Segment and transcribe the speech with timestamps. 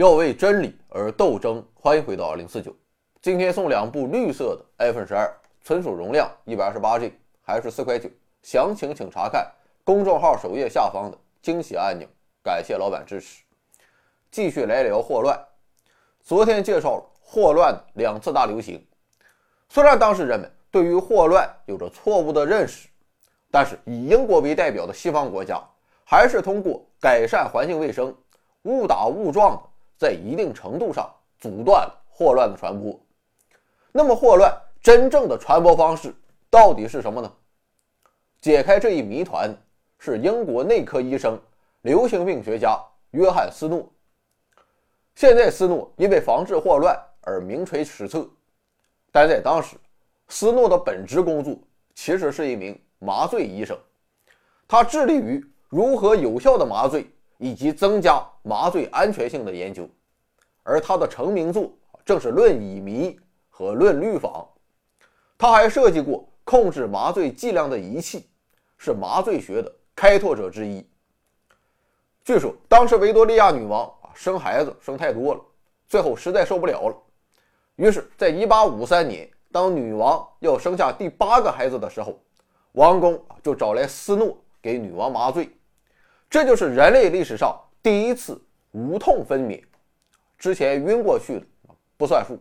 [0.00, 1.62] 要为真理而斗争。
[1.74, 2.74] 欢迎回到零四九，
[3.20, 5.30] 今天送两部绿色的 iPhone 十二，
[5.62, 7.12] 存储容量一百二十八 G，
[7.42, 8.08] 还是四块九。
[8.42, 9.46] 详情请查看
[9.84, 12.08] 公众号首页下方的惊喜按钮。
[12.42, 13.42] 感谢老板支持。
[14.30, 15.38] 继续来聊霍乱。
[16.22, 18.82] 昨天介绍了霍乱两次大流行，
[19.68, 22.88] 虽然当时人们对于霍乱有着错误的认识，
[23.50, 25.62] 但是以英国为代表的西方国家
[26.04, 28.16] 还是通过改善环境卫生，
[28.62, 29.69] 误打误撞的。
[30.00, 32.98] 在一定程度上阻断了霍乱的传播。
[33.92, 34.50] 那么，霍乱
[34.80, 36.14] 真正的传播方式
[36.48, 37.30] 到底是什么呢？
[38.40, 39.54] 解开这一谜团
[39.98, 41.38] 是英国内科医生、
[41.82, 43.86] 流行病学家约翰·斯诺。
[45.14, 48.26] 现在，斯诺因为防治霍乱而名垂史册，
[49.12, 49.76] 但在当时，
[50.28, 51.54] 斯诺的本职工作
[51.94, 53.78] 其实是一名麻醉医生，
[54.66, 57.06] 他致力于如何有效的麻醉。
[57.42, 59.88] 以及增加麻醉安全性的研究，
[60.62, 61.72] 而他的成名作
[62.04, 63.14] 正是《论乙醚》
[63.48, 64.30] 和《论氯仿》。
[65.38, 68.28] 他还设计过控制麻醉剂量的仪器，
[68.76, 70.86] 是麻醉学的开拓者之一。
[72.22, 75.40] 据说当时维多利亚女王啊生孩子生太多了，
[75.88, 76.96] 最后实在受不了了，
[77.76, 82.20] 于是，在1853年，当女王要生下第八个孩子的时候，
[82.72, 85.48] 王宫就找来斯诺给女王麻醉。
[86.30, 89.60] 这就是人类历史上第一次无痛分娩，
[90.38, 91.46] 之前晕过去的
[91.96, 92.40] 不算数。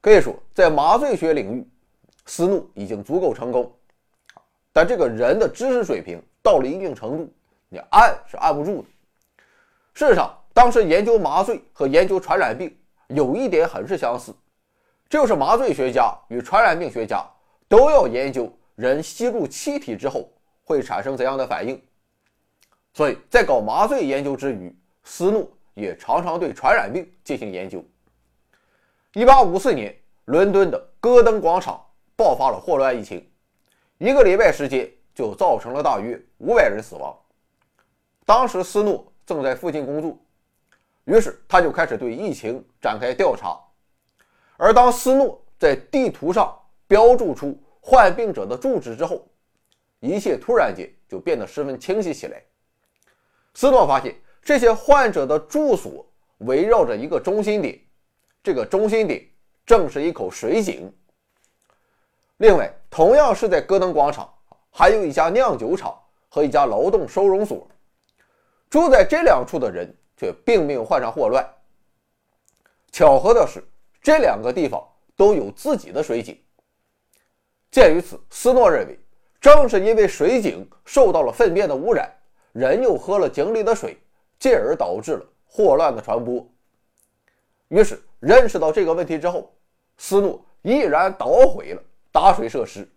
[0.00, 1.64] 可以说，在麻醉学领域，
[2.26, 3.72] 思路已经足够成功。
[4.72, 7.32] 但这个人的知识水平到了一定程度，
[7.68, 8.88] 你按是按不住的。
[9.94, 12.76] 事实上，当时研究麻醉和研究传染病
[13.08, 14.34] 有一点很是相似，
[15.08, 17.24] 就是麻醉学家与传染病学家
[17.68, 20.28] 都要研究人吸入气体之后。
[20.66, 21.80] 会产生怎样的反应？
[22.92, 27.82] 所以在搞麻醉研究之余，斯诺也常常对传染病进行研究。
[29.12, 31.80] 1854年，伦敦的戈登广场
[32.16, 33.24] 爆发了霍乱疫情，
[33.98, 37.16] 一个礼拜时间就造成了大约500人死亡。
[38.24, 40.18] 当时斯诺正在附近工作，
[41.04, 43.56] 于是他就开始对疫情展开调查。
[44.56, 46.52] 而当斯诺在地图上
[46.88, 49.28] 标注出患病者的住址之后，
[50.00, 52.42] 一切突然间就变得十分清晰起来。
[53.54, 56.06] 斯诺发现，这些患者的住所
[56.38, 57.80] 围绕着一个中心点，
[58.42, 59.26] 这个中心点
[59.64, 60.92] 正是一口水井。
[62.36, 64.32] 另外，同样是在戈登广场，
[64.70, 67.66] 还有一家酿酒厂和一家劳动收容所。
[68.68, 71.42] 住在这两处的人却并没有患上霍乱。
[72.92, 73.64] 巧合的是，
[74.02, 74.86] 这两个地方
[75.16, 76.38] 都有自己的水井。
[77.70, 78.98] 鉴于此，斯诺认为。
[79.46, 82.12] 正是因为水井受到了粪便的污染，
[82.50, 83.96] 人又喝了井里的水，
[84.40, 86.44] 进而导致了霍乱的传播。
[87.68, 89.48] 于是，认识到这个问题之后，
[89.98, 92.88] 斯诺毅然捣毁了打水设施。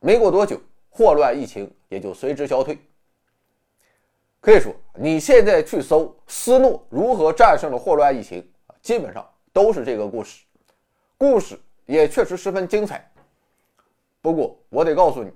[0.00, 2.76] 没过多久，霍乱疫情也就随之消退。
[4.40, 8.44] 可以说，你现在去搜斯诺如何战胜了霍乱疫情，
[8.82, 10.42] 基本上都是这个故事。
[11.16, 11.56] 故事
[11.86, 13.08] 也确实十分精彩。
[14.20, 15.30] 不过，我得告诉你。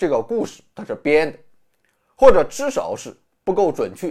[0.00, 1.38] 这个故事它是编的，
[2.16, 4.08] 或者至少是不够准确。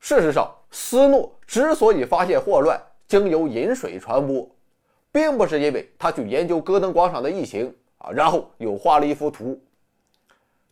[0.00, 4.48] 事实上，斯诺之所以发现霍乱经由饮水传播，
[5.12, 9.62] 并不是因为他去研究戈登广场的疫情啊，然后又画了一幅图。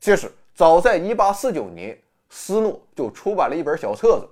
[0.01, 4.27] 其实，早在1849年，斯诺就出版了一本小册子，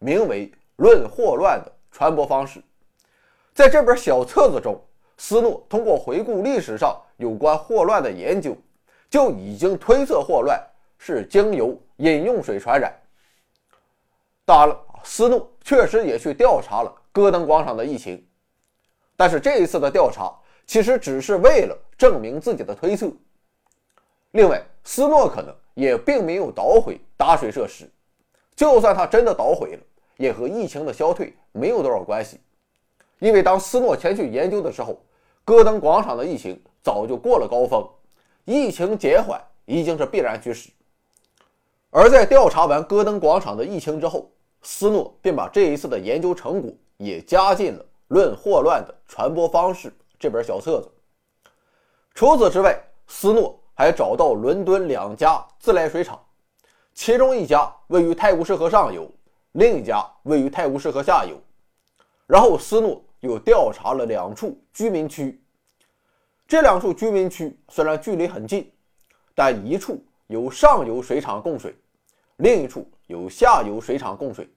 [0.00, 2.58] 名为《论霍乱的传播方式》。
[3.54, 4.84] 在这本小册子中，
[5.16, 8.56] 斯诺通过回顾历史上有关霍乱的研究。
[9.10, 10.58] 就已经推测霍乱
[10.96, 12.94] 是经由饮用水传染。
[14.44, 18.24] 当然了，斯诺确实也去调查了戈登广场的疫情，
[19.16, 20.32] 但是这一次的调查
[20.66, 23.10] 其实只是为了证明自己的推测。
[24.30, 27.90] 另外，斯诺可能也并没有捣毁打水设施，
[28.54, 29.82] 就算他真的捣毁了，
[30.16, 32.38] 也和疫情的消退没有多少关系，
[33.18, 35.00] 因为当斯诺前去研究的时候，
[35.44, 37.88] 戈登广场的疫情早就过了高峰。
[38.50, 40.70] 疫情减缓已经是必然趋势，
[41.90, 44.28] 而在调查完戈登广场的疫情之后，
[44.62, 49.88] 斯诺便把这一次的研究成果也加进了《论霍乱的传播方式》
[50.18, 50.90] 这本小册子。
[52.12, 52.76] 除此之外，
[53.06, 56.20] 斯诺还找到伦敦两家自来水厂，
[56.92, 59.08] 其中一家位于泰晤士河上游，
[59.52, 61.40] 另一家位于泰晤士河下游。
[62.26, 65.40] 然后，斯诺又调查了两处居民区。
[66.50, 68.68] 这两处居民区虽然距离很近，
[69.36, 71.72] 但一处有上游水厂供水，
[72.38, 74.50] 另一处有下游水厂供水。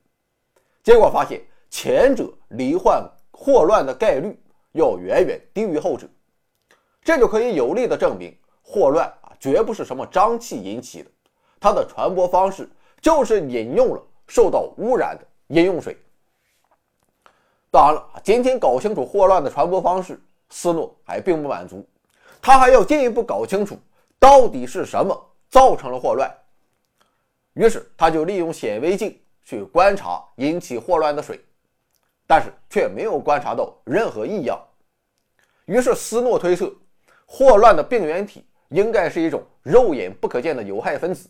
[0.81, 4.35] 结果发现前者罹患霍乱的概率
[4.71, 6.09] 要远远低于后者，
[7.03, 11.11] 这就可以有力的证明霍乱啊绝不是什么瘴气引起的，
[11.59, 12.67] 它的传播方式
[13.01, 15.95] 就是饮用了受到污染的饮用水。
[17.69, 20.19] 当然了，仅仅搞清楚霍乱的传播方式，
[20.55, 21.83] 斯诺还并不满足，
[22.39, 23.75] 他还要进一步搞清楚
[24.19, 25.19] 到底是什么
[25.49, 26.31] 造成了霍乱。
[27.53, 31.43] 于是他就利用显微镜去观察引起霍乱的水，
[32.27, 34.63] 但是却没有观察到任何异样。
[35.65, 36.71] 于是斯诺推测，
[37.25, 41.27] 霍乱的病原体应该是一种肉眼不可见的有害分子。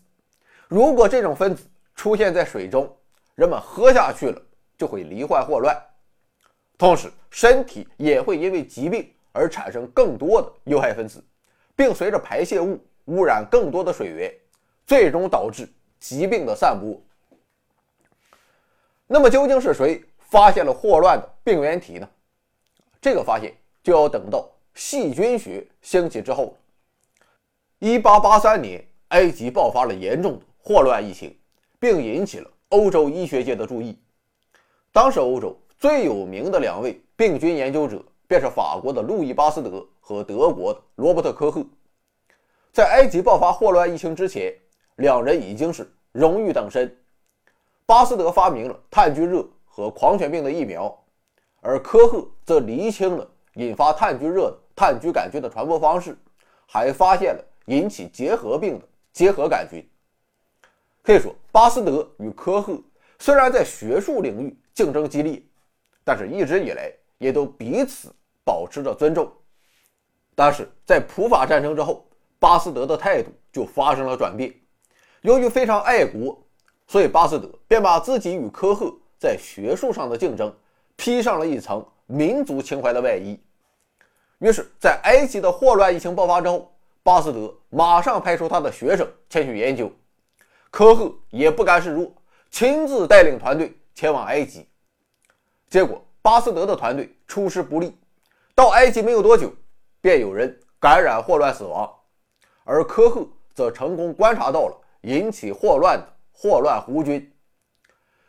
[0.68, 1.64] 如果这种分子
[1.96, 2.94] 出现在水中，
[3.36, 4.42] 人们喝下去了
[4.78, 5.82] 就会罹患霍乱，
[6.78, 11.24] 同时身体也会因为疾病而产生更多的有害分子，
[11.76, 14.34] 并随着排泄物污染更多的水源，
[14.86, 15.68] 最终导致。
[16.00, 17.02] 疾病的散播。
[19.08, 22.10] 那么究竟是谁发现了霍乱的病原体呢？
[23.00, 26.54] 这个发现就要等到细菌学兴起之后了。
[27.80, 31.34] 一八八三年，埃及爆发了严重的霍乱疫情，
[31.80, 33.98] 并引起了欧洲医学界的注意。
[34.92, 41.62] 当时欧洲最有名的两位病菌研究者，便是法国的路易·巴斯德和德国的罗伯特·科赫。
[42.72, 44.56] 在埃及爆发霍乱疫情之前。
[44.96, 46.96] 两人已经是荣誉等身。
[47.86, 51.04] 巴斯德发明了炭疽热和狂犬病的疫苗，
[51.60, 56.16] 而科赫则厘清了引发炭疽热的炭疽杆菌的传播方式，
[56.66, 59.86] 还发现了引起结核病的结核杆菌。
[61.02, 62.80] 可以说，巴斯德与科赫
[63.20, 65.44] 虽然在学术领域竞争激烈，
[66.04, 68.14] 但是一直以来也都彼此
[68.44, 69.32] 保持着尊重。
[70.36, 72.06] 但是在普法战争之后，
[72.40, 74.54] 巴斯德的态度就发生了转变。
[75.22, 76.38] 由于非常爱国，
[76.88, 80.54] 所以巴斯德便把自己与科赫在学术上的竞争
[80.96, 83.40] 披上了一层民族情怀的外衣。
[84.40, 89.90] 于是，在埃及的霍乱疫情爆发之后，巴斯德马上派出他的学生前去研究，
[90.70, 92.12] 科赫也不甘示弱，
[92.52, 94.68] 亲自带领团队前往埃及。
[95.74, 97.98] 结果，巴斯德的团队出师不利，
[98.54, 99.52] 到埃及没有多久，
[100.02, 101.92] 便有人感染霍乱死亡，
[102.64, 104.80] 而科赫则成功观察到了。
[105.02, 107.34] 引起霍乱的霍乱弧菌，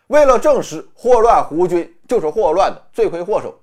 [0.06, 3.54] 为了证实霍乱弧菌就是霍乱的罪魁祸首，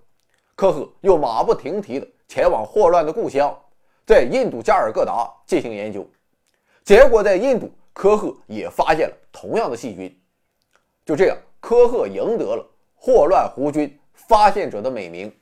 [0.54, 3.52] 科赫又马不停蹄地前往霍乱的故乡，
[4.06, 6.08] 在印度加尔各答进行研究。
[6.84, 10.24] 结果在印度，科赫也发现了同样的细菌。
[11.04, 12.64] 就这样，科赫赢得了
[13.04, 15.36] 霍乱弧菌发现者的美名。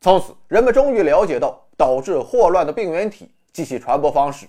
[0.00, 4.46] 从此，人们终于了解到导致霍乱的病原体及其传播方式。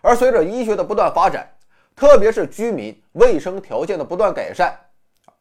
[0.00, 1.52] 而随着医学的不断发展，
[1.96, 4.78] 特别是居民卫生条件的不断改善，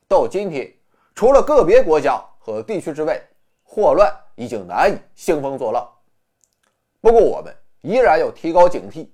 [0.08, 0.74] 到今天，
[1.14, 3.22] 除了个别国家和地区之外，
[3.64, 5.88] 霍乱已经难以兴风作浪。
[7.02, 9.08] 不过，我们依然要提高警惕。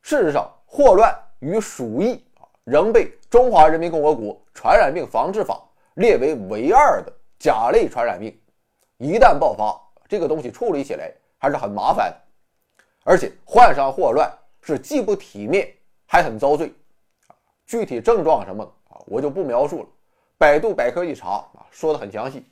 [0.00, 2.24] 事实上，霍乱与鼠疫
[2.70, 5.54] 仍被《中华人民共和国传染病防治法》
[5.94, 8.32] 列为唯二的甲类传染病。
[8.96, 9.76] 一旦爆发，
[10.08, 14.32] 这个东西处理起来还是很麻烦的，而且患上霍乱。
[14.62, 15.66] 是既不体面，
[16.06, 16.70] 还很遭罪，
[17.66, 19.88] 具体症状什么啊，我就不描述了。
[20.36, 22.44] 百度百科一查啊，说的很详细。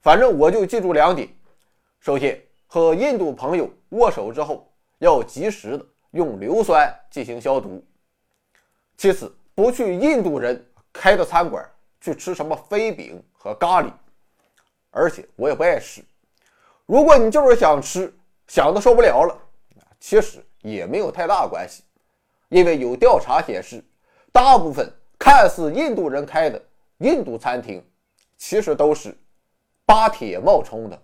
[0.00, 1.28] 反正我就记住两点：
[2.00, 4.68] 首先，和印度朋友握手之后，
[4.98, 7.80] 要及时的用硫酸进行消毒；
[8.96, 11.64] 其次，不去印度人开的餐馆
[12.00, 13.92] 去吃什么飞饼和咖喱，
[14.90, 16.04] 而且我也不爱吃。
[16.86, 18.12] 如果你就是想吃，
[18.46, 19.38] 想的受不了了，
[20.00, 20.42] 其实。
[20.62, 21.84] 也没有太大关系，
[22.48, 23.80] 因为有调查显示，
[24.32, 26.60] 大部分看似印度人开的
[26.98, 27.80] 印度餐厅，
[28.36, 29.16] 其实都是
[29.84, 31.00] 巴铁冒充的。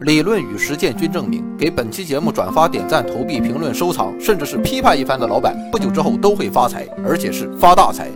[0.00, 8.08] 理论与实践均证明，给本期节目转发、点赞、投币、评论、收藏，甚至是批判一番的老板，不久之后都会发财，而且是发大财。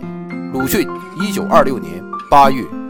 [0.53, 0.87] 鲁迅，
[1.19, 2.80] 一九二六年八月。